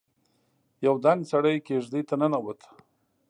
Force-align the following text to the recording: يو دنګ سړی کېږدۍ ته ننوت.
يو 0.85 0.95
دنګ 1.03 1.21
سړی 1.31 1.55
کېږدۍ 1.67 2.01
ته 2.09 2.15
ننوت. 2.21 2.59